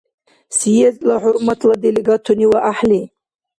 [0.57, 3.01] Съездла хӀурматла делегатуни ва гӀяхӀли!